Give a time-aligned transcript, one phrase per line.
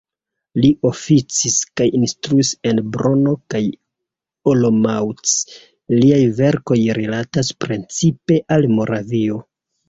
[0.61, 3.61] Li oficis kaj instruis en Brno kaj
[4.53, 5.35] Olomouc,
[5.99, 9.39] liaj verkoj rilatas precipe al Moravio.